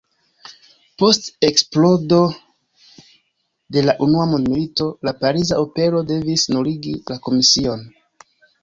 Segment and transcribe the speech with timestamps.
[1.01, 2.21] Post eksplodo
[3.77, 7.91] de la unua mondmilito la Pariza Opero devis nuligi la komision.